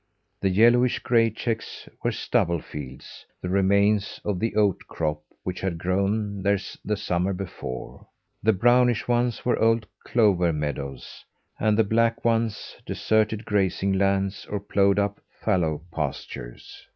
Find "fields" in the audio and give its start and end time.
2.59-3.23